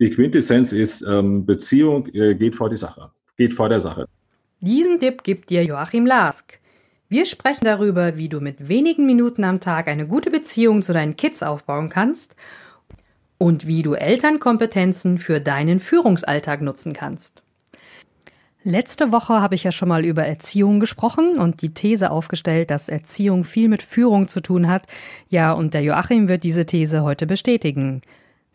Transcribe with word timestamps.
Die 0.00 0.10
Quintessenz 0.10 0.72
ist, 0.72 1.02
ähm, 1.02 1.44
Beziehung 1.44 2.06
äh, 2.14 2.34
geht 2.34 2.54
vor 2.54 2.70
die 2.70 2.76
Sache, 2.76 3.10
geht 3.36 3.54
vor 3.54 3.68
der 3.68 3.80
Sache. 3.80 4.06
Diesen 4.60 5.00
Tipp 5.00 5.24
gibt 5.24 5.50
dir 5.50 5.64
Joachim 5.64 6.06
Lask. 6.06 6.58
Wir 7.08 7.24
sprechen 7.24 7.64
darüber, 7.64 8.16
wie 8.16 8.28
du 8.28 8.40
mit 8.40 8.68
wenigen 8.68 9.06
Minuten 9.06 9.42
am 9.42 9.60
Tag 9.60 9.88
eine 9.88 10.06
gute 10.06 10.30
Beziehung 10.30 10.82
zu 10.82 10.92
deinen 10.92 11.16
Kids 11.16 11.42
aufbauen 11.42 11.88
kannst 11.88 12.36
und 13.38 13.66
wie 13.66 13.82
du 13.82 13.94
Elternkompetenzen 13.94 15.18
für 15.18 15.40
deinen 15.40 15.80
Führungsalltag 15.80 16.60
nutzen 16.60 16.92
kannst. 16.92 17.42
Letzte 18.62 19.12
Woche 19.12 19.40
habe 19.40 19.54
ich 19.54 19.64
ja 19.64 19.72
schon 19.72 19.88
mal 19.88 20.04
über 20.04 20.26
Erziehung 20.26 20.80
gesprochen 20.80 21.38
und 21.38 21.62
die 21.62 21.72
These 21.72 22.10
aufgestellt, 22.10 22.70
dass 22.70 22.88
Erziehung 22.88 23.44
viel 23.44 23.68
mit 23.68 23.82
Führung 23.82 24.28
zu 24.28 24.40
tun 24.40 24.68
hat. 24.68 24.82
Ja, 25.28 25.52
und 25.52 25.74
der 25.74 25.82
Joachim 25.82 26.28
wird 26.28 26.42
diese 26.42 26.66
These 26.66 27.02
heute 27.02 27.26
bestätigen. 27.26 28.02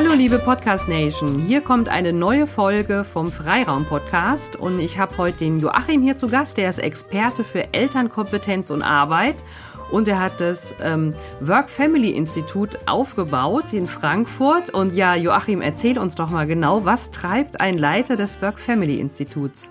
Hallo 0.00 0.12
liebe 0.14 0.38
Podcast 0.38 0.86
Nation, 0.86 1.40
hier 1.40 1.60
kommt 1.60 1.88
eine 1.88 2.12
neue 2.12 2.46
Folge 2.46 3.02
vom 3.02 3.32
Freiraum 3.32 3.84
Podcast 3.84 4.54
und 4.54 4.78
ich 4.78 4.96
habe 4.96 5.18
heute 5.18 5.38
den 5.38 5.58
Joachim 5.58 6.02
hier 6.02 6.16
zu 6.16 6.28
Gast, 6.28 6.56
der 6.56 6.70
ist 6.70 6.78
Experte 6.78 7.42
für 7.42 7.74
Elternkompetenz 7.74 8.70
und 8.70 8.82
Arbeit 8.82 9.34
und 9.90 10.06
er 10.06 10.20
hat 10.20 10.40
das 10.40 10.72
ähm, 10.80 11.14
Work 11.40 11.68
Family 11.68 12.10
Institut 12.10 12.78
aufgebaut 12.86 13.72
in 13.72 13.88
Frankfurt 13.88 14.72
und 14.72 14.94
ja, 14.94 15.16
Joachim, 15.16 15.60
erzähl 15.60 15.98
uns 15.98 16.14
doch 16.14 16.30
mal 16.30 16.46
genau, 16.46 16.84
was 16.84 17.10
treibt 17.10 17.60
ein 17.60 17.76
Leiter 17.76 18.14
des 18.14 18.40
Work 18.40 18.60
Family 18.60 19.00
Instituts? 19.00 19.68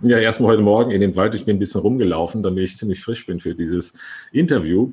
Ja, 0.00 0.18
erstmal 0.18 0.50
heute 0.50 0.62
Morgen 0.62 0.90
in 0.90 1.00
den 1.00 1.14
Wald, 1.14 1.36
ich 1.36 1.44
bin 1.44 1.54
ein 1.54 1.60
bisschen 1.60 1.82
rumgelaufen, 1.82 2.42
damit 2.42 2.64
ich 2.64 2.76
ziemlich 2.76 3.00
frisch 3.00 3.26
bin 3.26 3.38
für 3.38 3.54
dieses 3.54 3.92
Interview. 4.32 4.90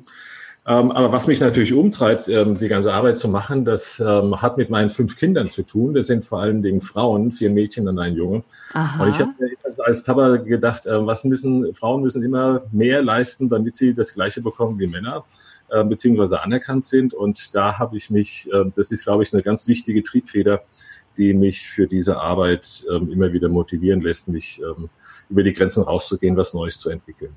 Ähm, 0.68 0.90
aber 0.90 1.10
was 1.12 1.26
mich 1.26 1.40
natürlich 1.40 1.72
umtreibt, 1.72 2.28
ähm, 2.28 2.58
die 2.58 2.68
ganze 2.68 2.92
Arbeit 2.92 3.16
zu 3.16 3.28
machen, 3.28 3.64
das 3.64 3.98
ähm, 4.00 4.42
hat 4.42 4.58
mit 4.58 4.68
meinen 4.68 4.90
fünf 4.90 5.16
Kindern 5.16 5.48
zu 5.48 5.62
tun. 5.62 5.94
Das 5.94 6.08
sind 6.08 6.26
vor 6.26 6.42
allen 6.42 6.60
Dingen 6.60 6.82
Frauen, 6.82 7.32
vier 7.32 7.48
Mädchen 7.48 7.88
und 7.88 7.98
ein 7.98 8.14
Junge. 8.14 8.44
Aha. 8.74 9.02
Und 9.02 9.08
ich 9.08 9.18
habe 9.18 9.32
als 9.78 10.02
Papa 10.02 10.36
gedacht, 10.36 10.84
äh, 10.84 11.06
was 11.06 11.24
müssen 11.24 11.72
Frauen 11.72 12.02
müssen 12.02 12.22
immer 12.22 12.60
mehr 12.70 13.02
leisten, 13.02 13.48
damit 13.48 13.76
sie 13.76 13.94
das 13.94 14.12
Gleiche 14.12 14.42
bekommen 14.42 14.78
wie 14.78 14.86
Männer 14.86 15.24
äh, 15.70 15.82
beziehungsweise 15.84 16.42
anerkannt 16.42 16.84
sind. 16.84 17.14
Und 17.14 17.54
da 17.54 17.78
habe 17.78 17.96
ich 17.96 18.10
mich, 18.10 18.46
äh, 18.52 18.64
das 18.76 18.90
ist, 18.90 19.04
glaube 19.04 19.22
ich, 19.22 19.32
eine 19.32 19.42
ganz 19.42 19.66
wichtige 19.68 20.02
Triebfeder, 20.02 20.60
die 21.16 21.32
mich 21.32 21.66
für 21.66 21.86
diese 21.86 22.18
Arbeit 22.18 22.84
ähm, 22.92 23.10
immer 23.10 23.32
wieder 23.32 23.48
motivieren 23.48 24.02
lässt, 24.02 24.28
mich 24.28 24.60
ähm, 24.60 24.90
über 25.30 25.42
die 25.42 25.54
Grenzen 25.54 25.82
rauszugehen, 25.82 26.36
was 26.36 26.52
Neues 26.52 26.78
zu 26.78 26.90
entwickeln. 26.90 27.34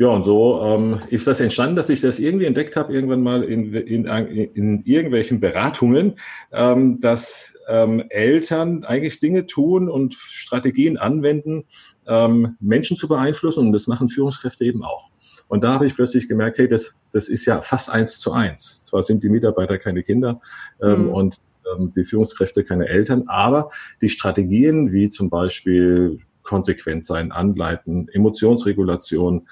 Ja, 0.00 0.08
und 0.08 0.24
so 0.24 0.62
ähm, 0.62 0.98
ist 1.10 1.26
das 1.26 1.40
entstanden, 1.40 1.76
dass 1.76 1.90
ich 1.90 2.00
das 2.00 2.18
irgendwie 2.18 2.46
entdeckt 2.46 2.74
habe, 2.74 2.90
irgendwann 2.90 3.22
mal 3.22 3.42
in, 3.44 3.74
in, 3.74 4.06
in 4.06 4.82
irgendwelchen 4.86 5.40
Beratungen, 5.40 6.14
ähm, 6.52 7.00
dass 7.00 7.54
ähm, 7.68 8.04
Eltern 8.08 8.84
eigentlich 8.84 9.20
Dinge 9.20 9.44
tun 9.44 9.90
und 9.90 10.14
Strategien 10.14 10.96
anwenden, 10.96 11.64
ähm, 12.06 12.56
Menschen 12.60 12.96
zu 12.96 13.08
beeinflussen. 13.08 13.66
Und 13.66 13.72
das 13.72 13.88
machen 13.88 14.08
Führungskräfte 14.08 14.64
eben 14.64 14.82
auch. 14.82 15.10
Und 15.48 15.64
da 15.64 15.74
habe 15.74 15.86
ich 15.86 15.94
plötzlich 15.94 16.28
gemerkt, 16.28 16.56
hey, 16.56 16.66
das, 16.66 16.94
das 17.12 17.28
ist 17.28 17.44
ja 17.44 17.60
fast 17.60 17.90
eins 17.90 18.20
zu 18.20 18.32
eins. 18.32 18.82
Zwar 18.84 19.02
sind 19.02 19.22
die 19.22 19.28
Mitarbeiter 19.28 19.76
keine 19.76 20.02
Kinder 20.02 20.40
ähm, 20.80 21.08
mhm. 21.08 21.08
und 21.10 21.40
ähm, 21.76 21.92
die 21.94 22.04
Führungskräfte 22.04 22.64
keine 22.64 22.88
Eltern, 22.88 23.24
aber 23.26 23.68
die 24.00 24.08
Strategien 24.08 24.92
wie 24.92 25.10
zum 25.10 25.28
Beispiel 25.28 26.16
konsequent 26.42 27.04
sein, 27.04 27.32
anleiten, 27.32 28.08
Emotionsregulation, 28.08 29.46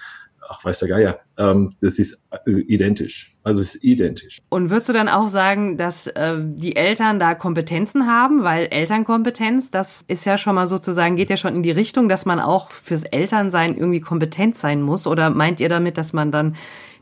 ach 0.48 0.64
weiß 0.64 0.80
der 0.80 0.88
Geier, 0.88 1.20
ähm, 1.36 1.70
das 1.80 1.98
ist 1.98 2.24
identisch. 2.46 3.36
Also 3.42 3.60
es 3.60 3.76
ist 3.76 3.84
identisch. 3.84 4.38
Und 4.48 4.70
würdest 4.70 4.88
du 4.88 4.92
dann 4.92 5.08
auch 5.08 5.28
sagen, 5.28 5.76
dass 5.76 6.06
äh, 6.06 6.36
die 6.40 6.76
Eltern 6.76 7.18
da 7.18 7.34
Kompetenzen 7.34 8.06
haben? 8.06 8.42
Weil 8.42 8.66
Elternkompetenz, 8.66 9.70
das 9.70 10.04
ist 10.08 10.24
ja 10.24 10.38
schon 10.38 10.54
mal 10.54 10.66
sozusagen, 10.66 11.16
geht 11.16 11.30
ja 11.30 11.36
schon 11.36 11.54
in 11.54 11.62
die 11.62 11.70
Richtung, 11.70 12.08
dass 12.08 12.26
man 12.26 12.40
auch 12.40 12.70
fürs 12.70 13.04
Elternsein 13.04 13.76
irgendwie 13.76 14.00
kompetent 14.00 14.56
sein 14.56 14.82
muss. 14.82 15.06
Oder 15.06 15.30
meint 15.30 15.60
ihr 15.60 15.68
damit, 15.68 15.98
dass 15.98 16.12
man 16.12 16.32
dann 16.32 16.56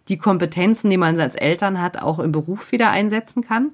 die 0.09 0.19
Kompetenzen, 0.19 0.91
die 0.91 0.97
man 0.97 1.19
als 1.19 1.37
Eltern 1.37 1.81
hat, 1.81 2.01
auch 2.03 2.19
im 2.19 2.33
Beruf 2.33 2.73
wieder 2.73 2.91
einsetzen 2.91 3.43
kann? 3.43 3.73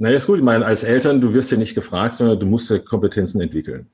Naja, 0.00 0.16
ist 0.16 0.28
gut. 0.28 0.38
Ich 0.38 0.44
meine, 0.44 0.64
als 0.64 0.84
Eltern, 0.84 1.20
du 1.20 1.34
wirst 1.34 1.50
ja 1.50 1.58
nicht 1.58 1.74
gefragt, 1.74 2.14
sondern 2.14 2.38
du 2.38 2.46
musst 2.46 2.70
ja 2.70 2.78
Kompetenzen 2.78 3.40
entwickeln. 3.40 3.88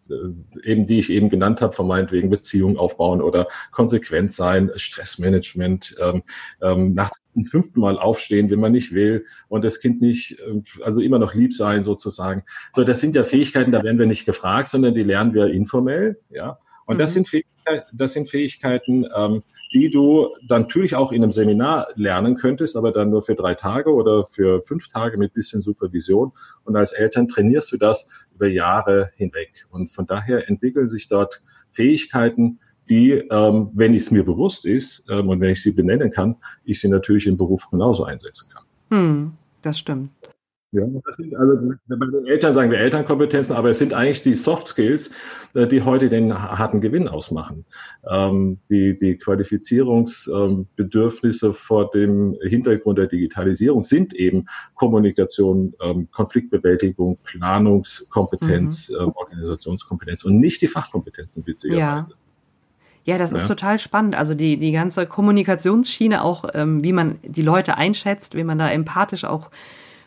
Eben 0.62 0.84
die 0.84 0.98
ich 0.98 1.08
eben 1.08 1.30
genannt 1.30 1.62
habe, 1.62 1.72
von 1.72 1.86
meinetwegen 1.86 2.28
Beziehungen 2.28 2.76
aufbauen 2.76 3.22
oder 3.22 3.48
konsequent 3.70 4.30
sein, 4.30 4.70
Stressmanagement, 4.76 5.96
ähm, 5.98 6.22
ähm, 6.60 6.92
nach 6.92 7.10
dem 7.34 7.46
fünften 7.46 7.80
Mal 7.80 7.98
aufstehen, 7.98 8.50
wenn 8.50 8.60
man 8.60 8.72
nicht 8.72 8.92
will 8.92 9.24
und 9.48 9.64
das 9.64 9.80
Kind 9.80 10.02
nicht, 10.02 10.38
äh, 10.40 10.60
also 10.82 11.00
immer 11.00 11.18
noch 11.18 11.32
lieb 11.32 11.54
sein 11.54 11.84
sozusagen. 11.84 12.42
So, 12.74 12.84
das 12.84 13.00
sind 13.00 13.16
ja 13.16 13.24
Fähigkeiten, 13.24 13.72
da 13.72 13.82
werden 13.82 13.98
wir 13.98 14.06
nicht 14.06 14.26
gefragt, 14.26 14.68
sondern 14.68 14.92
die 14.92 15.04
lernen 15.04 15.32
wir 15.32 15.46
informell, 15.46 16.20
ja. 16.28 16.58
Und 16.84 16.96
mhm. 16.96 17.00
das 17.00 17.14
sind 17.14 17.28
Fähigkeiten, 17.28 17.53
das 17.92 18.12
sind 18.12 18.28
Fähigkeiten, 18.28 19.06
ähm, 19.14 19.42
die 19.72 19.90
du 19.90 20.28
dann 20.46 20.62
natürlich 20.62 20.94
auch 20.94 21.12
in 21.12 21.22
einem 21.22 21.32
Seminar 21.32 21.88
lernen 21.94 22.36
könntest, 22.36 22.76
aber 22.76 22.92
dann 22.92 23.10
nur 23.10 23.22
für 23.22 23.34
drei 23.34 23.54
Tage 23.54 23.92
oder 23.92 24.24
für 24.24 24.62
fünf 24.62 24.88
Tage 24.88 25.18
mit 25.18 25.34
bisschen 25.34 25.60
Supervision. 25.60 26.32
Und 26.64 26.76
als 26.76 26.92
Eltern 26.92 27.28
trainierst 27.28 27.72
du 27.72 27.76
das 27.76 28.08
über 28.34 28.46
Jahre 28.46 29.10
hinweg. 29.16 29.66
Und 29.70 29.90
von 29.90 30.06
daher 30.06 30.48
entwickeln 30.48 30.88
sich 30.88 31.08
dort 31.08 31.42
Fähigkeiten, 31.70 32.60
die, 32.88 33.12
ähm, 33.12 33.70
wenn 33.74 33.94
es 33.94 34.10
mir 34.10 34.24
bewusst 34.24 34.66
ist 34.66 35.06
ähm, 35.08 35.28
und 35.28 35.40
wenn 35.40 35.50
ich 35.50 35.62
sie 35.62 35.72
benennen 35.72 36.10
kann, 36.10 36.36
ich 36.64 36.80
sie 36.80 36.88
natürlich 36.88 37.26
im 37.26 37.36
Beruf 37.36 37.70
genauso 37.70 38.04
einsetzen 38.04 38.50
kann. 38.52 38.64
Hm, 38.90 39.32
das 39.62 39.78
stimmt. 39.78 40.10
Ja, 40.74 40.86
das 41.06 41.16
sind 41.16 41.34
also 41.36 41.56
bei 41.86 42.06
den 42.06 42.26
Eltern 42.26 42.52
sagen 42.52 42.72
wir 42.72 42.78
Elternkompetenzen, 42.78 43.54
aber 43.54 43.70
es 43.70 43.78
sind 43.78 43.94
eigentlich 43.94 44.24
die 44.24 44.34
Soft 44.34 44.66
Skills, 44.66 45.12
äh, 45.54 45.68
die 45.68 45.82
heute 45.82 46.08
den 46.08 46.34
harten 46.34 46.80
Gewinn 46.80 47.06
ausmachen. 47.06 47.64
Ähm, 48.10 48.58
die, 48.68 48.96
die 48.96 49.16
Qualifizierungsbedürfnisse 49.16 51.52
vor 51.52 51.90
dem 51.90 52.36
Hintergrund 52.42 52.98
der 52.98 53.06
Digitalisierung 53.06 53.84
sind 53.84 54.14
eben 54.14 54.46
Kommunikation, 54.74 55.74
ähm, 55.80 56.08
Konfliktbewältigung, 56.10 57.18
Planungskompetenz, 57.22 58.90
mhm. 58.90 59.12
Organisationskompetenz 59.14 60.24
und 60.24 60.40
nicht 60.40 60.60
die 60.60 60.68
Fachkompetenzen, 60.68 61.46
witzigerweise. 61.46 62.10
Ja. 62.10 62.16
Ja, 63.06 63.18
das 63.18 63.32
ja. 63.32 63.36
ist 63.36 63.46
total 63.46 63.78
spannend. 63.78 64.16
Also 64.16 64.32
die, 64.34 64.56
die 64.56 64.72
ganze 64.72 65.06
Kommunikationsschiene 65.06 66.24
auch, 66.24 66.46
ähm, 66.54 66.82
wie 66.82 66.94
man 66.94 67.18
die 67.22 67.42
Leute 67.42 67.76
einschätzt, 67.76 68.34
wie 68.34 68.44
man 68.44 68.58
da 68.58 68.70
empathisch 68.70 69.24
auch 69.24 69.50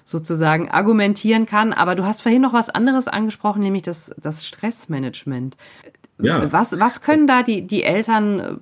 sozusagen 0.07 0.69
argumentieren 0.69 1.45
kann. 1.45 1.73
Aber 1.73 1.95
du 1.95 2.05
hast 2.05 2.21
vorhin 2.21 2.41
noch 2.41 2.53
was 2.53 2.69
anderes 2.69 3.09
angesprochen, 3.09 3.61
nämlich 3.61 3.83
das, 3.83 4.15
das 4.17 4.47
Stressmanagement. 4.47 5.57
Ja. 6.21 6.49
Was, 6.51 6.79
was 6.79 7.01
können 7.01 7.27
da 7.27 7.43
die, 7.43 7.67
die 7.67 7.83
Eltern, 7.83 8.59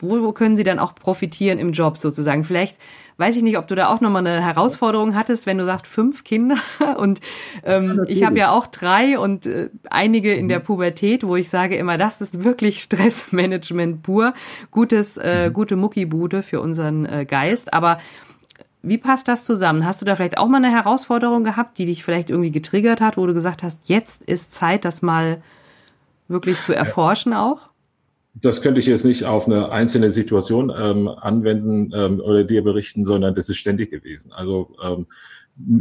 wo, 0.00 0.20
wo 0.20 0.32
können 0.32 0.56
sie 0.56 0.64
dann 0.64 0.80
auch 0.80 0.96
profitieren 0.96 1.60
im 1.60 1.70
Job 1.72 1.96
sozusagen? 1.96 2.42
Vielleicht 2.42 2.76
weiß 3.18 3.36
ich 3.36 3.44
nicht, 3.44 3.56
ob 3.56 3.68
du 3.68 3.76
da 3.76 3.88
auch 3.88 4.00
nochmal 4.00 4.26
eine 4.26 4.44
Herausforderung 4.44 5.14
hattest, 5.14 5.46
wenn 5.46 5.58
du 5.58 5.64
sagst, 5.64 5.86
fünf 5.86 6.24
Kinder. 6.24 6.56
Und 6.96 7.20
ähm, 7.64 7.98
ja, 7.98 8.04
ich 8.08 8.24
habe 8.24 8.36
ja 8.36 8.50
auch 8.50 8.66
drei 8.66 9.16
und 9.16 9.46
äh, 9.46 9.70
einige 9.90 10.34
in 10.34 10.46
mhm. 10.46 10.48
der 10.48 10.58
Pubertät, 10.58 11.24
wo 11.24 11.36
ich 11.36 11.50
sage 11.50 11.76
immer, 11.76 11.98
das 11.98 12.20
ist 12.20 12.42
wirklich 12.42 12.78
Stressmanagement 12.82 14.02
pur. 14.02 14.34
Gutes, 14.72 15.18
äh, 15.18 15.48
mhm. 15.48 15.52
gute 15.52 15.76
Muckibude 15.76 16.42
für 16.42 16.60
unseren 16.60 17.06
äh, 17.06 17.24
Geist. 17.24 17.72
Aber 17.72 17.98
wie 18.82 18.98
passt 18.98 19.28
das 19.28 19.44
zusammen? 19.44 19.84
Hast 19.84 20.00
du 20.00 20.06
da 20.06 20.16
vielleicht 20.16 20.38
auch 20.38 20.48
mal 20.48 20.58
eine 20.58 20.70
Herausforderung 20.70 21.44
gehabt, 21.44 21.78
die 21.78 21.86
dich 21.86 22.04
vielleicht 22.04 22.30
irgendwie 22.30 22.52
getriggert 22.52 23.00
hat, 23.00 23.16
wo 23.16 23.26
du 23.26 23.34
gesagt 23.34 23.62
hast, 23.62 23.78
jetzt 23.84 24.22
ist 24.22 24.52
Zeit, 24.52 24.84
das 24.84 25.02
mal 25.02 25.42
wirklich 26.28 26.60
zu 26.62 26.74
erforschen 26.74 27.32
auch? 27.32 27.68
Das 28.34 28.62
könnte 28.62 28.78
ich 28.78 28.86
jetzt 28.86 29.04
nicht 29.04 29.24
auf 29.24 29.46
eine 29.46 29.70
einzelne 29.70 30.12
Situation 30.12 30.72
ähm, 30.76 31.08
anwenden 31.08 31.92
ähm, 31.92 32.20
oder 32.20 32.44
dir 32.44 32.62
berichten, 32.62 33.04
sondern 33.04 33.34
das 33.34 33.48
ist 33.48 33.56
ständig 33.56 33.90
gewesen. 33.90 34.32
Also 34.32 34.76
ähm, 34.82 35.06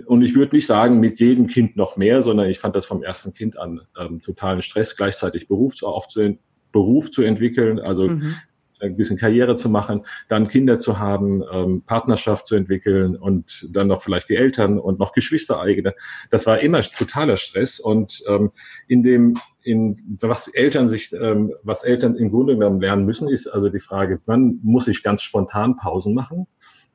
und 0.07 0.23
ich 0.23 0.33
würde 0.33 0.55
nicht 0.55 0.65
sagen, 0.65 0.99
mit 0.99 1.19
jedem 1.19 1.45
Kind 1.45 1.77
noch 1.77 1.97
mehr, 1.97 2.23
sondern 2.23 2.49
ich 2.49 2.57
fand 2.57 2.75
das 2.75 2.87
vom 2.87 3.03
ersten 3.03 3.31
Kind 3.31 3.59
an 3.59 3.81
ähm, 3.99 4.21
totalen 4.21 4.63
Stress, 4.63 4.95
gleichzeitig 4.95 5.47
Beruf 5.47 5.75
zu, 5.75 5.85
aufzuent 5.85 6.39
Beruf 6.71 7.11
zu 7.11 7.21
entwickeln. 7.21 7.79
Also 7.79 8.09
mhm 8.09 8.33
ein 8.79 8.95
bisschen 8.95 9.17
Karriere 9.17 9.55
zu 9.55 9.69
machen, 9.69 10.05
dann 10.27 10.47
Kinder 10.47 10.79
zu 10.79 10.99
haben, 10.99 11.43
ähm, 11.51 11.83
Partnerschaft 11.85 12.47
zu 12.47 12.55
entwickeln 12.55 13.15
und 13.15 13.67
dann 13.71 13.87
noch 13.87 14.01
vielleicht 14.01 14.29
die 14.29 14.35
Eltern 14.35 14.79
und 14.79 14.99
noch 14.99 15.13
Geschwistereigene. 15.13 15.95
Das 16.29 16.45
war 16.45 16.59
immer 16.59 16.81
totaler 16.81 17.37
Stress 17.37 17.79
und 17.79 18.23
ähm, 18.27 18.51
in 18.87 19.03
dem 19.03 19.35
in, 19.63 20.17
was 20.21 20.47
Eltern 20.47 20.87
sich, 20.87 21.11
ähm, 21.11 21.53
was 21.61 21.83
Eltern 21.83 22.15
im 22.15 22.29
Grunde 22.29 22.53
genommen 22.53 22.79
lernen 22.79 23.05
müssen, 23.05 23.27
ist 23.27 23.47
also 23.47 23.67
die 23.67 23.79
Frage, 23.79 24.21
wann 24.25 24.59
muss 24.63 24.87
ich 24.87 25.03
ganz 25.03 25.21
spontan 25.21 25.75
Pausen 25.75 26.13
machen? 26.13 26.47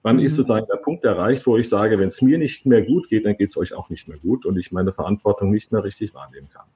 Wann 0.02 0.16
mhm. 0.16 0.22
ist 0.22 0.36
sozusagen 0.36 0.66
der 0.72 0.78
Punkt 0.78 1.04
erreicht, 1.04 1.46
wo 1.46 1.58
ich 1.58 1.68
sage, 1.68 1.98
wenn 1.98 2.08
es 2.08 2.22
mir 2.22 2.38
nicht 2.38 2.64
mehr 2.64 2.82
gut 2.82 3.08
geht, 3.08 3.26
dann 3.26 3.36
geht 3.36 3.50
es 3.50 3.56
euch 3.56 3.74
auch 3.74 3.90
nicht 3.90 4.08
mehr 4.08 4.18
gut 4.18 4.46
und 4.46 4.58
ich 4.58 4.72
meine 4.72 4.92
Verantwortung 4.92 5.50
nicht 5.50 5.70
mehr 5.70 5.84
richtig 5.84 6.14
wahrnehmen 6.14 6.48
kann. 6.48 6.66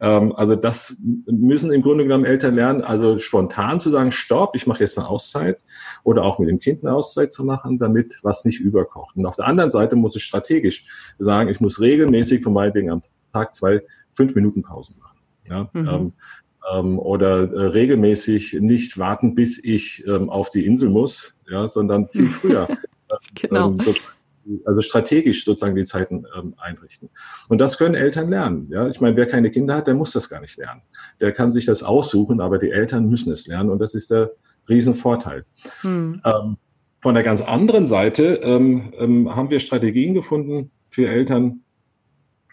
Ähm, 0.00 0.32
also 0.34 0.56
das 0.56 0.96
müssen 1.26 1.72
im 1.72 1.82
Grunde 1.82 2.04
genommen 2.04 2.24
Eltern 2.24 2.54
lernen, 2.54 2.82
also 2.82 3.18
spontan 3.18 3.80
zu 3.80 3.90
sagen, 3.90 4.12
stopp, 4.12 4.56
ich 4.56 4.66
mache 4.66 4.80
jetzt 4.80 4.98
eine 4.98 5.08
Auszeit 5.08 5.60
oder 6.04 6.24
auch 6.24 6.38
mit 6.38 6.48
dem 6.48 6.58
Kind 6.58 6.82
eine 6.82 6.94
Auszeit 6.94 7.32
zu 7.32 7.44
machen, 7.44 7.78
damit 7.78 8.18
was 8.22 8.44
nicht 8.44 8.60
überkocht. 8.60 9.16
Und 9.16 9.26
auf 9.26 9.36
der 9.36 9.46
anderen 9.46 9.70
Seite 9.70 9.96
muss 9.96 10.16
ich 10.16 10.24
strategisch 10.24 10.86
sagen, 11.18 11.50
ich 11.50 11.60
muss 11.60 11.80
regelmäßig 11.80 12.42
von 12.42 12.54
meinetwegen 12.54 12.90
am 12.90 13.02
Tag 13.32 13.54
zwei, 13.54 13.82
fünf 14.12 14.34
Minuten 14.34 14.62
Pausen 14.62 14.96
machen. 14.98 15.18
Ja, 15.48 15.70
mhm. 15.72 15.88
ähm, 15.88 16.12
ähm, 16.72 16.98
oder 16.98 17.52
äh, 17.52 17.66
regelmäßig 17.66 18.54
nicht 18.60 18.98
warten, 18.98 19.34
bis 19.34 19.62
ich 19.62 20.06
ähm, 20.06 20.30
auf 20.30 20.50
die 20.50 20.64
Insel 20.64 20.90
muss, 20.90 21.36
ja, 21.48 21.68
sondern 21.68 22.08
viel 22.08 22.28
früher. 22.30 22.68
genau. 23.34 23.70
Ähm, 23.70 23.94
also 24.64 24.80
strategisch 24.80 25.44
sozusagen 25.44 25.76
die 25.76 25.84
Zeiten 25.84 26.24
ähm, 26.36 26.54
einrichten. 26.58 27.10
Und 27.48 27.60
das 27.60 27.78
können 27.78 27.94
Eltern 27.94 28.28
lernen. 28.28 28.68
Ja, 28.70 28.88
ich 28.88 29.00
meine, 29.00 29.16
wer 29.16 29.26
keine 29.26 29.50
Kinder 29.50 29.76
hat, 29.76 29.86
der 29.86 29.94
muss 29.94 30.12
das 30.12 30.28
gar 30.28 30.40
nicht 30.40 30.56
lernen. 30.56 30.82
Der 31.20 31.32
kann 31.32 31.52
sich 31.52 31.66
das 31.66 31.82
aussuchen, 31.82 32.40
aber 32.40 32.58
die 32.58 32.70
Eltern 32.70 33.08
müssen 33.08 33.32
es 33.32 33.46
lernen 33.46 33.70
und 33.70 33.78
das 33.78 33.94
ist 33.94 34.10
der 34.10 34.32
Riesenvorteil. 34.68 35.44
Hm. 35.82 36.20
Ähm, 36.24 36.56
von 37.02 37.14
der 37.14 37.22
ganz 37.22 37.40
anderen 37.40 37.86
Seite 37.86 38.40
ähm, 38.42 38.92
ähm, 38.98 39.34
haben 39.34 39.50
wir 39.50 39.60
Strategien 39.60 40.14
gefunden 40.14 40.70
für 40.90 41.08
Eltern, 41.08 41.62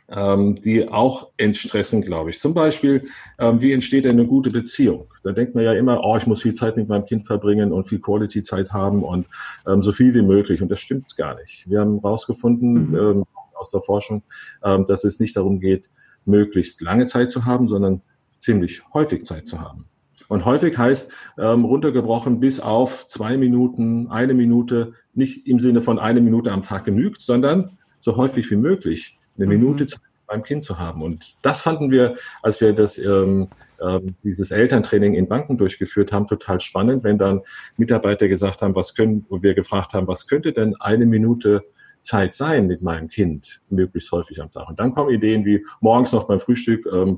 ähm, 0.10 0.56
die 0.62 0.88
auch 0.88 1.32
entstressen, 1.38 2.02
glaube 2.02 2.30
ich. 2.30 2.40
Zum 2.40 2.54
Beispiel, 2.54 3.08
ähm, 3.40 3.62
wie 3.62 3.74
entsteht 3.74 4.06
denn 4.06 4.18
eine 4.18 4.28
gute 4.28 4.50
Beziehung? 4.50 5.08
Da 5.24 5.32
denkt 5.32 5.54
man 5.54 5.64
ja 5.64 5.74
immer, 5.74 6.02
oh, 6.04 6.16
ich 6.18 6.28
muss 6.28 6.42
viel 6.42 6.54
Zeit 6.54 6.78
mit 6.78 6.88
meinem 6.88 7.06
Kind 7.06 7.28
verbringen 7.28 7.74
und 7.74 7.86
viel 7.86 8.00
Quality-Zeit 8.00 8.72
haben 8.72 9.04
und 9.04 9.28
ähm, 9.68 9.82
so 9.82 9.92
viel 9.92 10.14
wie 10.14 10.22
möglich. 10.22 10.62
Und 10.62 10.70
das 10.70 10.80
stimmt 10.80 11.18
gar 11.18 11.36
nicht. 11.36 11.70
Wir 11.70 11.82
haben 11.82 12.00
herausgefunden 12.02 12.92
mhm. 12.92 12.96
ähm, 12.96 13.26
aus 13.56 13.72
der 13.72 13.82
Forschung, 13.82 14.24
ähm, 14.64 14.86
dass 14.86 15.04
es 15.04 15.20
nicht 15.20 15.36
darum 15.36 15.60
geht, 15.60 15.90
möglichst 16.26 16.82
lange 16.82 17.06
Zeit 17.06 17.30
zu 17.30 17.46
haben, 17.46 17.68
sondern 17.68 18.02
ziemlich 18.40 18.84
häufig 18.94 19.26
Zeit 19.26 19.48
zu 19.48 19.60
haben. 19.60 19.86
Und 20.30 20.46
häufig 20.46 20.78
heißt 20.78 21.12
ähm, 21.38 21.66
runtergebrochen 21.66 22.40
bis 22.40 22.60
auf 22.60 23.08
zwei 23.08 23.38
Minuten, 23.38 24.08
eine 24.08 24.34
Minute, 24.34 24.94
nicht 25.14 25.48
im 25.48 25.60
Sinne 25.60 25.82
von 25.82 26.00
eine 26.00 26.22
Minute 26.22 26.52
am 26.52 26.64
Tag 26.64 26.86
genügt, 26.86 27.22
sondern 27.22 27.78
so 28.00 28.18
häufig 28.18 28.50
wie 28.52 28.58
möglich 28.58 29.17
eine 29.38 29.46
mhm. 29.46 29.52
Minute 29.52 29.88
Zeit 29.88 30.02
beim 30.28 30.44
Kind 30.44 30.64
zu 30.64 30.78
haben. 30.78 31.02
Und 31.02 31.38
das 31.42 31.62
fanden 31.62 31.90
wir, 31.90 32.16
als 32.44 32.60
wir 32.60 32.74
das 32.74 32.98
ähm, 32.98 33.48
ähm, 33.82 34.16
dieses 34.24 34.52
Elterntraining 34.52 35.14
in 35.14 35.28
Banken 35.28 35.58
durchgeführt 35.58 36.12
haben, 36.12 36.28
total 36.28 36.60
spannend, 36.60 37.04
wenn 37.04 37.18
dann 37.18 37.42
Mitarbeiter 37.78 38.28
gesagt 38.28 38.62
haben, 38.62 38.76
was 38.76 38.94
können, 38.94 39.26
wo 39.30 39.42
wir 39.42 39.54
gefragt 39.54 39.94
haben, 39.94 40.08
was 40.08 40.28
könnte 40.28 40.52
denn 40.52 40.76
eine 40.80 41.06
Minute 41.06 41.64
Zeit 42.08 42.36
sein 42.36 42.68
mit 42.68 42.82
meinem 42.82 43.10
Kind, 43.10 43.62
möglichst 43.70 44.12
häufig 44.12 44.42
am 44.42 44.50
Tag. 44.50 44.70
Und 44.70 44.80
dann 44.80 44.94
kommen 44.94 45.14
Ideen 45.14 45.46
wie 45.46 45.66
morgens 45.82 46.14
noch 46.14 46.24
beim 46.24 46.40
Frühstück 46.40 46.88
ähm, 46.92 47.18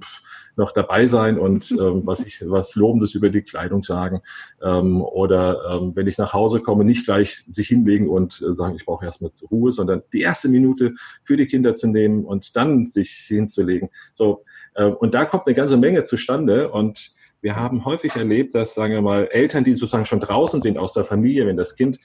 noch 0.55 0.71
dabei 0.71 1.05
sein 1.05 1.37
und 1.37 1.71
ähm, 1.79 2.05
was 2.05 2.21
ich 2.21 2.43
was 2.49 2.75
Lobendes 2.75 3.13
über 3.13 3.29
die 3.29 3.43
Kleidung 3.43 3.83
sagen 3.83 4.21
ähm, 4.61 5.01
oder 5.01 5.61
ähm, 5.71 5.95
wenn 5.95 6.07
ich 6.07 6.17
nach 6.17 6.33
Hause 6.33 6.59
komme, 6.59 6.83
nicht 6.83 7.05
gleich 7.05 7.45
sich 7.51 7.67
hinlegen 7.67 8.09
und 8.09 8.41
äh, 8.41 8.53
sagen, 8.53 8.75
ich 8.75 8.85
brauche 8.85 9.05
erstmal 9.05 9.31
Ruhe, 9.51 9.71
sondern 9.71 10.01
die 10.11 10.21
erste 10.21 10.49
Minute 10.49 10.93
für 11.23 11.37
die 11.37 11.45
Kinder 11.45 11.75
zu 11.75 11.87
nehmen 11.87 12.25
und 12.25 12.55
dann 12.55 12.87
sich 12.87 13.11
hinzulegen. 13.27 13.89
So 14.13 14.43
äh, 14.73 14.85
und 14.85 15.13
da 15.13 15.25
kommt 15.25 15.45
eine 15.45 15.55
ganze 15.55 15.77
Menge 15.77 16.03
zustande 16.03 16.71
und 16.71 17.11
wir 17.41 17.55
haben 17.55 17.85
häufig 17.85 18.15
erlebt, 18.15 18.53
dass, 18.53 18.73
sagen 18.73 18.93
wir 18.93 19.01
mal, 19.01 19.29
Eltern, 19.31 19.63
die 19.63 19.73
sozusagen 19.73 20.03
schon 20.03 20.19
draußen 20.19 20.59
sind 20.59 20.77
aus 20.77 20.93
der 20.93 21.05
Familie, 21.05 21.47
wenn 21.47 21.55
das 21.55 21.75
Kind 21.75 21.97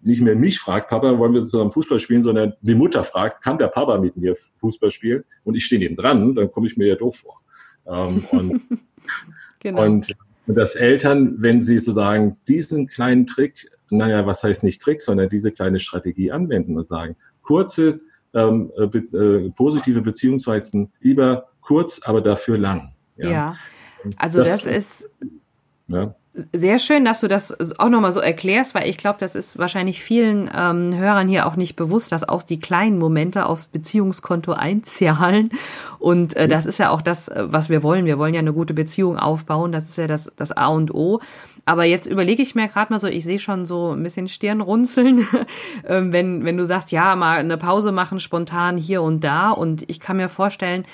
nicht 0.00 0.20
mehr 0.20 0.36
mich 0.36 0.58
fragt, 0.58 0.90
Papa, 0.90 1.18
wollen 1.18 1.34
wir 1.34 1.42
zusammen 1.42 1.72
Fußball 1.72 1.98
spielen, 1.98 2.22
sondern 2.22 2.54
die 2.60 2.74
Mutter 2.74 3.02
fragt, 3.04 3.42
kann 3.42 3.58
der 3.58 3.68
Papa 3.68 3.98
mit 3.98 4.16
mir 4.16 4.36
Fußball 4.56 4.90
spielen? 4.90 5.24
Und 5.44 5.56
ich 5.56 5.64
stehe 5.64 5.80
neben 5.80 5.96
dran, 5.96 6.34
dann 6.34 6.50
komme 6.50 6.66
ich 6.66 6.76
mir 6.76 6.86
ja 6.86 6.94
doof 6.94 7.16
vor. 7.16 7.40
Ähm, 7.86 8.24
und, 8.30 8.60
genau. 9.60 9.84
und, 9.84 10.16
dass 10.46 10.74
Eltern, 10.74 11.34
wenn 11.42 11.62
sie 11.62 11.78
sozusagen 11.78 12.38
diesen 12.48 12.86
kleinen 12.86 13.26
Trick, 13.26 13.68
naja, 13.90 14.24
was 14.24 14.42
heißt 14.42 14.62
nicht 14.62 14.80
Trick, 14.80 15.02
sondern 15.02 15.28
diese 15.28 15.52
kleine 15.52 15.78
Strategie 15.78 16.32
anwenden 16.32 16.78
und 16.78 16.88
sagen, 16.88 17.16
kurze 17.42 18.00
ähm, 18.34 18.72
äh, 18.78 18.84
äh, 18.84 19.50
positive 19.50 20.00
Beziehungsweisen 20.00 20.90
lieber 21.00 21.48
kurz, 21.60 22.00
aber 22.02 22.22
dafür 22.22 22.56
lang. 22.56 22.94
Ja, 23.16 23.30
ja. 23.30 23.56
also 24.16 24.40
das, 24.40 24.62
das 24.62 24.64
ist 24.64 25.10
ja 25.88 26.14
sehr 26.52 26.78
schön, 26.78 27.04
dass 27.04 27.20
du 27.20 27.28
das 27.28 27.78
auch 27.78 27.88
nochmal 27.88 28.12
so 28.12 28.20
erklärst, 28.20 28.74
weil 28.74 28.88
ich 28.88 28.96
glaube, 28.96 29.18
das 29.20 29.34
ist 29.34 29.58
wahrscheinlich 29.58 30.02
vielen 30.02 30.50
ähm, 30.54 30.94
Hörern 30.94 31.28
hier 31.28 31.46
auch 31.46 31.56
nicht 31.56 31.76
bewusst, 31.76 32.12
dass 32.12 32.28
auch 32.28 32.42
die 32.42 32.60
kleinen 32.60 32.98
Momente 32.98 33.46
aufs 33.46 33.64
Beziehungskonto 33.64 34.52
einzahlen. 34.52 35.50
Und 35.98 36.36
äh, 36.36 36.48
das 36.48 36.66
ist 36.66 36.78
ja 36.78 36.90
auch 36.90 37.02
das, 37.02 37.28
äh, 37.28 37.44
was 37.48 37.68
wir 37.68 37.82
wollen. 37.82 38.04
Wir 38.04 38.18
wollen 38.18 38.34
ja 38.34 38.40
eine 38.40 38.52
gute 38.52 38.74
Beziehung 38.74 39.18
aufbauen. 39.18 39.72
Das 39.72 39.88
ist 39.88 39.98
ja 39.98 40.06
das, 40.06 40.30
das 40.36 40.52
A 40.52 40.68
und 40.68 40.94
O. 40.94 41.20
Aber 41.64 41.84
jetzt 41.84 42.06
überlege 42.06 42.42
ich 42.42 42.54
mir 42.54 42.66
gerade 42.68 42.90
mal 42.90 42.98
so, 42.98 43.08
ich 43.08 43.24
sehe 43.24 43.38
schon 43.38 43.66
so 43.66 43.92
ein 43.92 44.02
bisschen 44.02 44.26
Stirnrunzeln, 44.28 45.28
ähm, 45.86 46.14
wenn, 46.14 46.44
wenn 46.44 46.56
du 46.56 46.64
sagst, 46.64 46.92
ja, 46.92 47.14
mal 47.14 47.40
eine 47.40 47.58
Pause 47.58 47.92
machen, 47.92 48.20
spontan 48.20 48.78
hier 48.78 49.02
und 49.02 49.22
da. 49.22 49.50
Und 49.50 49.88
ich 49.90 50.00
kann 50.00 50.16
mir 50.16 50.30
vorstellen, 50.30 50.86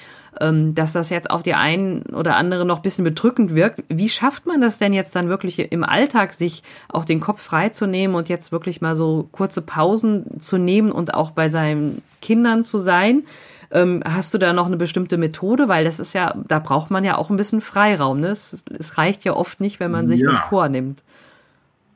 dass 0.74 0.92
das 0.92 1.10
jetzt 1.10 1.30
auf 1.30 1.42
die 1.42 1.54
einen 1.54 2.02
oder 2.02 2.36
andere 2.36 2.64
noch 2.64 2.76
ein 2.76 2.82
bisschen 2.82 3.04
bedrückend 3.04 3.54
wirkt. 3.54 3.82
Wie 3.88 4.08
schafft 4.08 4.46
man 4.46 4.60
das 4.60 4.78
denn 4.78 4.92
jetzt 4.92 5.14
dann 5.14 5.28
wirklich 5.28 5.58
im 5.72 5.84
Alltag, 5.84 6.34
sich 6.34 6.62
auch 6.88 7.04
den 7.04 7.20
Kopf 7.20 7.42
freizunehmen 7.42 8.16
und 8.16 8.28
jetzt 8.28 8.52
wirklich 8.52 8.80
mal 8.80 8.96
so 8.96 9.28
kurze 9.32 9.62
Pausen 9.62 10.40
zu 10.40 10.58
nehmen 10.58 10.92
und 10.92 11.14
auch 11.14 11.30
bei 11.30 11.48
seinen 11.48 12.02
Kindern 12.20 12.64
zu 12.64 12.78
sein? 12.78 13.24
Ähm, 13.70 14.02
hast 14.04 14.32
du 14.34 14.38
da 14.38 14.52
noch 14.52 14.66
eine 14.66 14.76
bestimmte 14.76 15.18
Methode? 15.18 15.68
Weil 15.68 15.84
das 15.84 15.98
ist 15.98 16.12
ja, 16.12 16.34
da 16.46 16.58
braucht 16.58 16.90
man 16.90 17.04
ja 17.04 17.16
auch 17.16 17.30
ein 17.30 17.36
bisschen 17.36 17.60
Freiraum. 17.60 18.20
Ne? 18.20 18.28
Es, 18.28 18.64
es 18.78 18.98
reicht 18.98 19.24
ja 19.24 19.34
oft 19.34 19.60
nicht, 19.60 19.80
wenn 19.80 19.90
man 19.90 20.06
sich 20.06 20.20
ja. 20.20 20.30
das 20.30 20.38
vornimmt. 20.48 21.02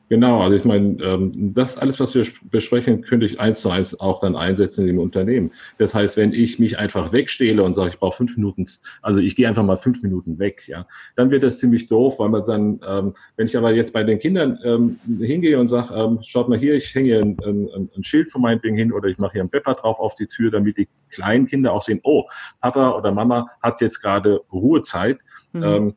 Genau, 0.09 0.41
also 0.41 0.55
ich 0.55 0.65
meine, 0.65 1.01
ähm, 1.03 1.53
das 1.53 1.77
alles, 1.77 1.99
was 1.99 2.15
wir 2.15 2.25
besprechen, 2.49 3.03
könnte 3.03 3.27
ich 3.27 3.39
eins 3.39 3.61
zu 3.61 3.69
eins 3.69 3.99
auch 3.99 4.21
dann 4.21 4.35
einsetzen 4.35 4.81
in 4.81 4.87
dem 4.87 4.99
Unternehmen. 4.99 5.51
Das 5.77 5.93
heißt, 5.93 6.17
wenn 6.17 6.33
ich 6.33 6.57
mich 6.57 6.79
einfach 6.79 7.11
wegstehle 7.11 7.63
und 7.63 7.75
sage, 7.75 7.89
ich 7.89 7.99
brauche 7.99 8.17
fünf 8.17 8.35
Minuten, 8.35 8.65
also 9.03 9.19
ich 9.19 9.35
gehe 9.35 9.47
einfach 9.47 9.63
mal 9.63 9.77
fünf 9.77 10.01
Minuten 10.01 10.39
weg, 10.39 10.63
ja, 10.67 10.87
dann 11.15 11.29
wird 11.29 11.43
das 11.43 11.59
ziemlich 11.59 11.87
doof, 11.87 12.17
weil 12.17 12.29
man 12.29 12.43
dann, 12.43 12.79
ähm, 12.87 13.13
wenn 13.37 13.45
ich 13.45 13.55
aber 13.55 13.71
jetzt 13.71 13.93
bei 13.93 14.03
den 14.03 14.17
Kindern 14.17 14.57
ähm, 14.63 14.99
hingehe 15.19 15.59
und 15.59 15.67
sage, 15.67 15.93
ähm, 15.93 16.19
schaut 16.23 16.49
mal 16.49 16.57
hier, 16.57 16.73
ich 16.73 16.93
hänge 16.95 17.05
hier 17.05 17.21
ein, 17.21 17.37
ein, 17.45 17.89
ein 17.95 18.03
Schild 18.03 18.31
von 18.31 18.41
meinem 18.41 18.61
Ding 18.61 18.75
hin 18.75 18.91
oder 18.91 19.09
ich 19.09 19.19
mache 19.19 19.33
hier 19.33 19.43
ein 19.43 19.49
Pepper 19.49 19.75
drauf 19.75 19.99
auf 19.99 20.15
die 20.15 20.25
Tür, 20.25 20.49
damit 20.49 20.77
die 20.77 20.87
kleinen 21.11 21.45
Kinder 21.45 21.71
auch 21.71 21.83
sehen, 21.83 21.99
oh, 22.01 22.23
Papa 22.61 22.97
oder 22.97 23.11
Mama 23.11 23.47
hat 23.61 23.79
jetzt 23.79 24.01
gerade 24.01 24.41
Ruhezeit. 24.51 25.19
Mhm. 25.53 25.63
Ähm, 25.63 25.93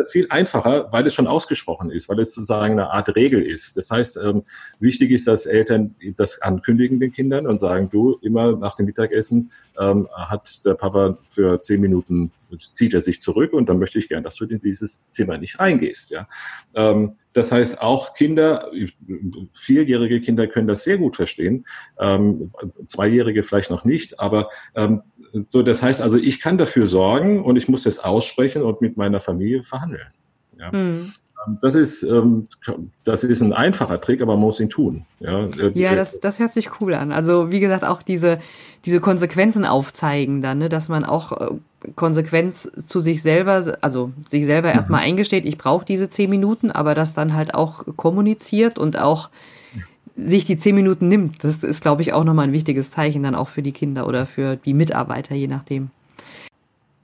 das 0.00 0.10
viel 0.10 0.26
einfacher, 0.30 0.88
weil 0.90 1.06
es 1.06 1.14
schon 1.14 1.26
ausgesprochen 1.26 1.90
ist, 1.90 2.08
weil 2.08 2.20
es 2.20 2.34
sozusagen 2.34 2.72
eine 2.72 2.90
Art 2.90 3.14
Regel 3.14 3.42
ist. 3.42 3.76
Das 3.76 3.90
heißt, 3.90 4.16
ähm, 4.16 4.42
wichtig 4.78 5.10
ist, 5.10 5.26
dass 5.26 5.46
Eltern 5.46 5.94
das 6.16 6.42
ankündigen 6.42 7.00
den 7.00 7.12
Kindern 7.12 7.46
und 7.46 7.60
sagen, 7.60 7.88
du, 7.90 8.18
immer 8.22 8.56
nach 8.56 8.76
dem 8.76 8.86
Mittagessen 8.86 9.52
ähm, 9.78 10.08
hat 10.12 10.64
der 10.64 10.74
Papa 10.74 11.18
für 11.26 11.60
zehn 11.60 11.80
Minuten, 11.80 12.32
zieht 12.56 12.94
er 12.94 13.00
sich 13.00 13.20
zurück 13.20 13.52
und 13.52 13.68
dann 13.68 13.78
möchte 13.78 13.98
ich 13.98 14.08
gern, 14.08 14.22
dass 14.22 14.36
du 14.36 14.44
in 14.44 14.60
dieses 14.60 15.08
Zimmer 15.10 15.38
nicht 15.38 15.58
reingehst. 15.58 16.10
Ja? 16.10 16.28
Ähm, 16.74 17.16
das 17.32 17.52
heißt, 17.52 17.80
auch 17.80 18.14
Kinder, 18.14 18.70
vierjährige 19.52 20.20
Kinder 20.20 20.46
können 20.46 20.66
das 20.66 20.84
sehr 20.84 20.98
gut 20.98 21.16
verstehen, 21.16 21.66
ähm, 21.98 22.50
zweijährige 22.86 23.42
vielleicht 23.42 23.70
noch 23.70 23.84
nicht, 23.84 24.18
aber 24.18 24.50
ähm, 24.74 25.02
so, 25.44 25.62
das 25.62 25.82
heißt 25.82 26.02
also, 26.02 26.16
ich 26.16 26.40
kann 26.40 26.58
dafür 26.58 26.86
sorgen 26.86 27.44
und 27.44 27.56
ich 27.56 27.68
muss 27.68 27.84
das 27.84 28.00
aussprechen 28.00 28.62
und 28.62 28.80
mit 28.80 28.96
meiner 28.96 29.20
Familie 29.20 29.62
verhandeln. 29.62 30.08
Ja. 30.58 30.72
Mhm. 30.72 31.12
Das 31.60 31.74
ist, 31.74 32.02
ähm, 32.02 32.48
das 33.04 33.24
ist 33.24 33.40
ein 33.40 33.52
einfacher 33.52 34.00
Trick, 34.00 34.20
aber 34.20 34.34
man 34.34 34.42
muss 34.42 34.60
ihn 34.60 34.68
tun. 34.68 35.04
Ja, 35.20 35.46
ja 35.74 35.94
das, 35.94 36.20
das 36.20 36.38
hört 36.38 36.52
sich 36.52 36.80
cool 36.80 36.94
an. 36.94 37.12
Also 37.12 37.50
wie 37.50 37.60
gesagt, 37.60 37.84
auch 37.84 38.02
diese, 38.02 38.40
diese 38.84 39.00
Konsequenzen 39.00 39.64
aufzeigen 39.64 40.42
dann, 40.42 40.58
ne? 40.58 40.68
dass 40.68 40.88
man 40.88 41.04
auch 41.04 41.32
äh, 41.32 41.54
Konsequenz 41.96 42.70
zu 42.86 43.00
sich 43.00 43.22
selber, 43.22 43.78
also 43.80 44.12
sich 44.28 44.46
selber 44.46 44.68
mhm. 44.68 44.74
erstmal 44.74 45.02
eingesteht, 45.02 45.46
ich 45.46 45.58
brauche 45.58 45.84
diese 45.84 46.08
zehn 46.10 46.28
Minuten, 46.28 46.70
aber 46.70 46.94
das 46.94 47.14
dann 47.14 47.34
halt 47.34 47.54
auch 47.54 47.84
kommuniziert 47.96 48.78
und 48.78 48.98
auch 48.98 49.30
sich 50.16 50.44
die 50.44 50.58
zehn 50.58 50.74
Minuten 50.74 51.08
nimmt. 51.08 51.42
Das 51.44 51.62
ist, 51.62 51.80
glaube 51.80 52.02
ich, 52.02 52.12
auch 52.12 52.24
nochmal 52.24 52.48
ein 52.48 52.52
wichtiges 52.52 52.90
Zeichen 52.90 53.22
dann 53.22 53.34
auch 53.34 53.48
für 53.48 53.62
die 53.62 53.72
Kinder 53.72 54.06
oder 54.06 54.26
für 54.26 54.56
die 54.56 54.74
Mitarbeiter, 54.74 55.34
je 55.34 55.46
nachdem. 55.46 55.90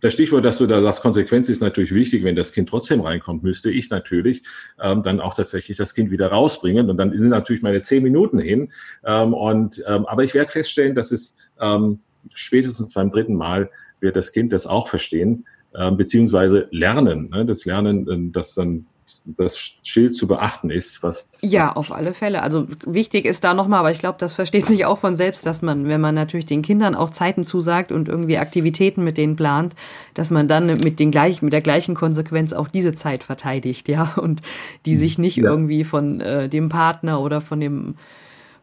Das 0.01 0.13
Stichwort, 0.13 0.45
dass 0.45 0.59
du 0.59 0.67
da 0.67 0.81
das 0.81 1.01
Konsequenz 1.01 1.49
ist 1.49 1.61
natürlich 1.63 1.95
wichtig, 1.95 2.23
wenn 2.23 2.37
das 2.37 2.53
Kind 2.53 2.69
trotzdem 2.69 3.01
reinkommt, 3.01 3.43
müsste 3.43 3.71
ich 3.71 3.91
natürlich 3.91 4.43
ähm, 4.81 5.03
dann 5.03 5.21
auch 5.21 5.35
tatsächlich 5.35 5.77
das 5.77 5.95
Kind 5.95 6.11
wieder 6.11 6.29
rausbringen 6.29 6.91
und 6.91 6.97
dann 6.99 7.13
sind 7.13 7.29
natürlich 7.29 7.63
meine 7.63 7.83
zehn 7.83 8.03
Minuten 8.03 8.39
hin. 8.39 8.73
Ähm, 9.05 9.33
und 9.33 9.83
ähm, 9.87 10.07
aber 10.07 10.23
ich 10.25 10.35
werde 10.35 10.53
feststellen, 10.53 10.95
dass 10.95 11.13
es 11.13 11.35
ähm, 11.61 12.01
spätestens 12.35 12.93
beim 12.95 13.11
dritten 13.11 13.35
Mal 13.35 13.71
wird 14.01 14.17
das 14.17 14.33
Kind 14.33 14.53
das 14.53 14.67
auch 14.67 14.89
verstehen, 14.89 15.47
äh, 15.73 15.91
beziehungsweise 15.91 16.69
lernen. 16.71 17.31
Ne? 17.31 17.47
Das 17.47 17.65
Lernen, 17.65 18.09
äh, 18.09 18.33
das 18.33 18.55
dann 18.55 18.87
das 19.27 19.79
Schild 19.83 20.15
zu 20.15 20.27
beachten 20.27 20.71
ist. 20.71 21.03
Was 21.03 21.29
ja, 21.43 21.73
auf 21.73 21.93
alle 21.93 22.15
Fälle. 22.15 22.43
Also 22.43 22.67
wichtig 22.85 23.25
ist 23.25 23.43
da 23.45 23.55
nochmal, 23.55 23.81
aber 23.81 23.91
ich 23.91 23.99
glaube, 23.99 24.19
das 24.19 24.33
versteht 24.33 24.67
sich 24.69 24.85
auch 24.85 24.99
von 24.99 25.17
selbst, 25.17 25.45
dass 25.45 25.63
man, 25.63 25.89
wenn 25.89 26.01
man 26.01 26.15
natürlich 26.15 26.47
den 26.47 26.63
Kindern 26.63 26.95
auch 26.95 27.11
Zeiten 27.11 27.45
zusagt 27.45 27.93
und 27.93 28.09
irgendwie 28.09 28.39
Aktivitäten 28.39 29.03
mit 29.03 29.19
denen 29.19 29.37
plant, 29.37 29.75
dass 30.15 30.31
man 30.31 30.49
dann 30.49 30.67
mit, 30.67 31.01
den 31.01 31.11
gleich, 31.11 31.43
mit 31.43 31.53
der 31.53 31.61
gleichen 31.61 31.95
Konsequenz 31.95 32.53
auch 32.53 32.69
diese 32.69 32.95
Zeit 32.95 33.25
verteidigt, 33.25 33.89
ja, 33.89 34.15
und 34.17 34.43
die 34.85 34.95
mhm. 34.95 34.99
sich 34.99 35.19
nicht 35.19 35.37
ja. 35.37 35.45
irgendwie 35.45 35.85
von 35.85 36.21
äh, 36.21 36.49
dem 36.49 36.69
Partner 36.69 37.21
oder 37.21 37.41
von 37.41 37.61
dem 37.61 37.97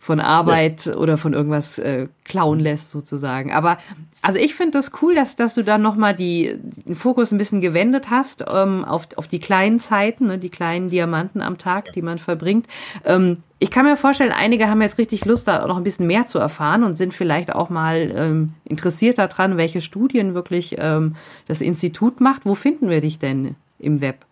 von 0.04 0.20
Arbeit 0.20 0.88
ja. 0.88 0.98
oder 0.98 1.18
von 1.18 1.34
irgendwas 1.34 1.80
äh, 1.80 2.10
klauen 2.26 2.60
lässt 2.60 2.92
sozusagen. 2.92 3.54
Aber 3.54 3.78
also 4.22 4.38
ich 4.38 4.54
finde 4.54 4.72
das 4.72 4.92
cool, 5.02 5.16
dass, 5.16 5.38
dass 5.38 5.56
du 5.56 5.64
da 5.64 5.78
nochmal 5.78 6.14
die, 6.14 6.60
den 6.86 6.96
Fokus 6.96 7.32
ein 7.32 7.38
bisschen 7.38 7.62
gewendet 7.62 8.10
hast 8.10 8.44
ähm, 8.54 8.84
auf, 8.84 9.08
auf 9.16 9.30
die 9.30 9.40
kleinen 9.40 9.80
Zeiten, 9.80 10.28
ne, 10.28 10.38
die 10.38 10.50
kleinen 10.50 10.90
Diamanten 10.90 11.42
am 11.42 11.58
Tag, 11.58 11.94
die 11.94 12.02
man 12.02 12.20
verbringt. 12.20 12.68
Ähm, 13.06 13.38
ich 13.60 13.72
kann 13.72 13.86
mir 13.86 13.96
vorstellen, 13.96 14.34
einige 14.34 14.68
haben 14.68 14.82
jetzt 14.82 14.98
richtig 14.98 15.24
Lust, 15.24 15.48
da 15.48 15.66
noch 15.68 15.78
ein 15.78 15.84
bisschen 15.84 16.08
mehr 16.08 16.26
zu 16.26 16.38
erfahren 16.38 16.84
und 16.84 16.96
sind 16.96 17.14
vielleicht 17.14 17.56
auch 17.56 17.70
mal 17.70 18.12
ähm, 18.14 18.50
interessiert 18.66 19.20
daran, 19.20 19.56
welche 19.56 19.80
Studien 19.80 20.34
wirklich 20.34 20.76
ähm, 20.80 21.16
das 21.48 21.62
Institut 21.62 22.20
macht. 22.20 22.46
Wo 22.46 22.56
finden 22.56 22.90
wir 22.90 23.00
dich 23.00 23.20
denn 23.20 23.56
im 23.80 24.02
Web? 24.02 24.26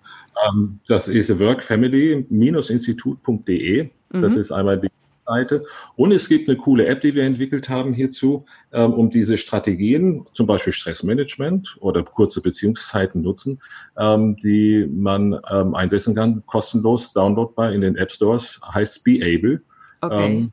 Ähm, 0.49 0.79
das 0.85 1.07
ist 1.07 1.39
workfamily-institut.de. 1.39 3.89
Das 4.09 4.33
mhm. 4.33 4.39
ist 4.41 4.51
einmal 4.51 4.77
die 4.77 4.89
Seite. 5.25 5.61
Und 5.95 6.11
es 6.11 6.27
gibt 6.27 6.49
eine 6.49 6.57
coole 6.57 6.85
App, 6.87 7.01
die 7.01 7.15
wir 7.15 7.23
entwickelt 7.23 7.69
haben 7.69 7.93
hierzu, 7.93 8.45
ähm, 8.71 8.93
um 8.93 9.09
diese 9.09 9.37
Strategien, 9.37 10.25
zum 10.33 10.47
Beispiel 10.47 10.73
Stressmanagement 10.73 11.77
oder 11.79 12.03
kurze 12.03 12.41
Beziehungszeiten 12.41 13.21
nutzen, 13.21 13.61
ähm, 13.97 14.35
die 14.37 14.87
man 14.91 15.39
ähm, 15.49 15.75
einsetzen 15.75 16.15
kann, 16.15 16.43
kostenlos 16.45 17.13
downloadbar 17.13 17.73
in 17.73 17.81
den 17.81 17.95
App 17.95 18.11
Stores, 18.11 18.59
heißt 18.73 19.03
Be 19.03 19.19
Able. 19.21 19.61
Okay. 20.01 20.49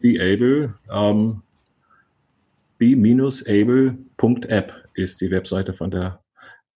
Be 0.00 0.20
Able, 0.20 0.74
be-able.app 2.78 4.72
ist 4.94 5.20
die 5.20 5.30
Webseite 5.30 5.72
von 5.72 5.90
der, 5.90 6.20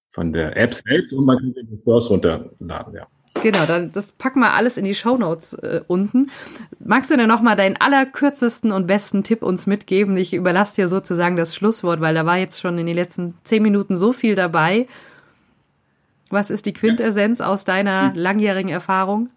von 0.08 0.32
der 0.32 0.56
App 0.56 0.74
selbst 0.74 1.12
und 1.12 1.26
man 1.26 1.38
kann 1.38 1.52
den 1.54 1.78
Stores 1.82 2.10
runterladen, 2.10 2.94
ja. 2.94 3.06
Genau, 3.42 3.66
dann 3.66 3.92
das 3.92 4.12
packen 4.12 4.40
wir 4.40 4.52
alles 4.52 4.76
in 4.76 4.84
die 4.84 4.94
Shownotes 4.94 5.54
äh, 5.54 5.80
unten. 5.86 6.30
Magst 6.78 7.10
du 7.10 7.16
denn 7.16 7.28
nochmal 7.28 7.56
deinen 7.56 7.76
allerkürzesten 7.76 8.72
und 8.72 8.86
besten 8.86 9.22
Tipp 9.22 9.42
uns 9.42 9.66
mitgeben? 9.66 10.16
Ich 10.16 10.34
überlasse 10.34 10.76
dir 10.76 10.88
sozusagen 10.88 11.36
das 11.36 11.54
Schlusswort, 11.54 12.00
weil 12.00 12.14
da 12.14 12.26
war 12.26 12.38
jetzt 12.38 12.60
schon 12.60 12.78
in 12.78 12.86
den 12.86 12.96
letzten 12.96 13.34
zehn 13.44 13.62
Minuten 13.62 13.96
so 13.96 14.12
viel 14.12 14.34
dabei. 14.34 14.86
Was 16.30 16.50
ist 16.50 16.66
die 16.66 16.72
Quintessenz 16.72 17.40
aus 17.40 17.64
deiner 17.64 18.12
langjährigen 18.14 18.70
Erfahrung? 18.70 19.30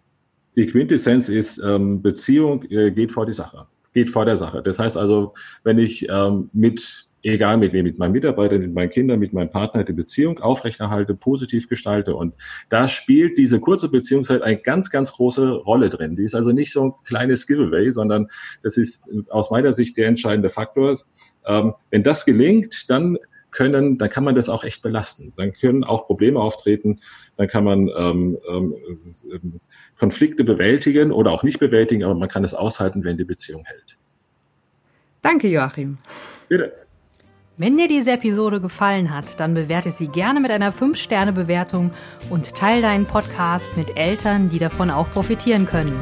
Die 0.56 0.68
Quintessenz 0.68 1.30
ist, 1.30 1.58
ähm, 1.64 2.02
Beziehung 2.02 2.64
äh, 2.70 2.92
geht 2.92 3.12
vor 3.12 3.26
die 3.26 3.34
Sache, 3.34 3.66
geht 3.94 4.12
vor 4.12 4.26
der 4.26 4.38
Sache. 4.38 4.62
Das 4.62 4.78
heißt 4.78 4.96
also, 4.96 5.34
wenn 5.64 5.80
ich 5.80 6.08
ähm, 6.10 6.50
mit 6.54 7.08
egal 7.32 7.58
mit 7.58 7.72
wem, 7.74 7.86
mit 7.86 7.98
meinen 7.98 8.12
Mitarbeitern, 8.12 8.60
mit 8.60 8.74
meinen 8.74 8.90
Kindern, 8.90 9.20
mit 9.20 9.34
meinem 9.34 9.50
Partner, 9.50 9.84
die 9.84 9.94
Beziehung 9.94 10.40
aufrechterhalte, 10.40 11.16
positiv 11.16 11.70
gestalte. 11.70 12.16
Und 12.16 12.36
da 12.70 12.88
spielt 12.88 13.38
diese 13.38 13.60
kurze 13.60 13.90
Beziehungszeit 13.90 14.42
eine 14.42 14.58
ganz, 14.58 14.90
ganz 14.90 15.14
große 15.14 15.52
Rolle 15.52 15.90
drin. 15.90 16.16
Die 16.16 16.24
ist 16.24 16.36
also 16.36 16.52
nicht 16.52 16.74
so 16.74 16.84
ein 16.84 16.94
kleines 17.06 17.48
Giveaway, 17.48 17.92
sondern 17.92 18.28
das 18.62 18.78
ist 18.78 19.06
aus 19.30 19.52
meiner 19.52 19.74
Sicht 19.74 19.98
der 19.98 20.08
entscheidende 20.08 20.50
Faktor. 20.50 20.98
Ähm, 21.46 21.74
wenn 21.92 22.04
das 22.04 22.26
gelingt, 22.26 22.90
dann 22.90 23.18
können, 23.52 23.98
dann 23.98 24.10
kann 24.10 24.24
man 24.24 24.36
das 24.36 24.50
auch 24.50 24.64
echt 24.64 24.82
belasten. 24.82 25.32
Dann 25.38 25.54
können 25.54 25.84
auch 25.84 26.06
Probleme 26.06 26.40
auftreten, 26.40 27.00
dann 27.38 27.48
kann 27.48 27.64
man 27.64 27.90
ähm, 27.96 28.38
ähm, 28.50 29.60
Konflikte 29.98 30.44
bewältigen 30.44 31.12
oder 31.12 31.32
auch 31.32 31.44
nicht 31.44 31.60
bewältigen, 31.60 32.04
aber 32.04 32.16
man 32.16 32.30
kann 32.30 32.44
es 32.44 32.54
aushalten, 32.54 33.04
wenn 33.04 33.16
die 33.16 33.24
Beziehung 33.24 33.64
hält. 33.66 33.98
Danke, 35.22 35.48
Joachim. 35.48 36.00
Bitte. 36.50 36.83
Wenn 37.56 37.78
dir 37.78 37.88
diese 37.88 38.14
Episode 38.14 38.60
gefallen 38.60 39.14
hat, 39.14 39.40
dann 39.40 39.54
bewerte 39.54 39.92
sie 39.92 40.08
gerne 40.08 40.40
mit 40.40 40.50
einer 40.50 40.74
5-Sterne-Bewertung 40.74 41.92
und 42.32 42.56
teile 42.56 42.82
deinen 42.82 43.06
Podcast 43.06 43.78
mit 43.78 43.96
Eltern, 43.96 44.50
die 44.50 44.58
davon 44.58 44.90
auch 44.90 45.08
profitieren 45.12 45.68
können. 45.68 46.02